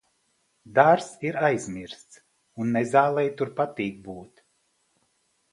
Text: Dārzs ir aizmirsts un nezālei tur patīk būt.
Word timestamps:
Dārzs 0.77 1.11
ir 1.31 1.37
aizmirsts 1.49 2.19
un 2.65 2.73
nezālei 2.79 3.29
tur 3.43 3.55
patīk 3.61 4.01
būt. 4.09 4.47